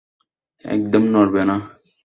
[0.65, 1.55] একদম নড়বে না!